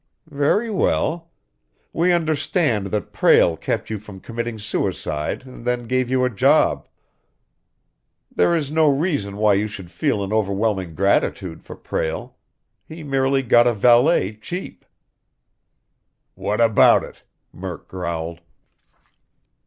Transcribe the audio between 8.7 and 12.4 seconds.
no reason why you should feel an overwhelming gratitude for Prale.